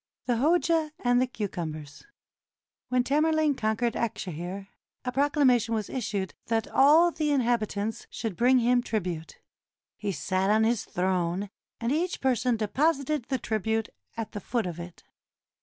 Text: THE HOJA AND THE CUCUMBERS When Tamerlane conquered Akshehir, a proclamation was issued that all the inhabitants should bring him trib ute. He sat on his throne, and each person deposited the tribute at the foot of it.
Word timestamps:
THE 0.25 0.37
HOJA 0.37 0.93
AND 1.03 1.21
THE 1.21 1.27
CUCUMBERS 1.27 2.07
When 2.89 3.03
Tamerlane 3.03 3.53
conquered 3.53 3.93
Akshehir, 3.93 4.69
a 5.05 5.11
proclamation 5.11 5.75
was 5.75 5.91
issued 5.91 6.33
that 6.47 6.67
all 6.67 7.11
the 7.11 7.29
inhabitants 7.31 8.07
should 8.09 8.35
bring 8.35 8.57
him 8.57 8.81
trib 8.81 9.05
ute. 9.05 9.37
He 9.97 10.11
sat 10.11 10.49
on 10.49 10.63
his 10.63 10.85
throne, 10.85 11.51
and 11.79 11.91
each 11.91 12.19
person 12.19 12.57
deposited 12.57 13.25
the 13.29 13.37
tribute 13.37 13.89
at 14.17 14.31
the 14.31 14.39
foot 14.41 14.65
of 14.65 14.79
it. 14.79 15.03